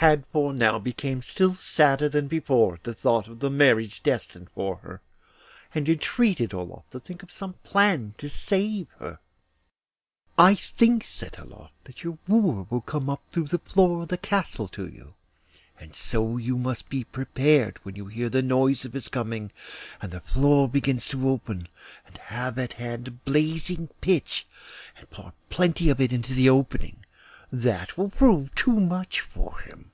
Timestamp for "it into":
25.98-26.34